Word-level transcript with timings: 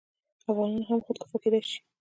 افغانان 0.49 0.81
هم 0.89 0.99
خودکفا 1.05 1.37
کیدی 1.43 1.61
شي. 1.69 1.77